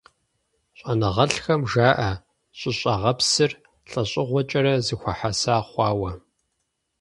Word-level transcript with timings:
ЩӀэныгъэлӀхэм 0.77 1.61
жаӀэ 1.71 2.11
щӀыщӀагъыпсыр 2.57 3.51
лӀэщӀыгъуэкӀэрэ 3.89 4.73
зэхуэхьэса 4.85 5.55
хъуауэ. 5.67 6.11